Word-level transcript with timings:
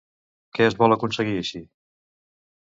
Què 0.57 0.65
es 0.69 0.77
vol 0.79 0.95
aconseguir 0.95 1.37
així? 1.43 1.63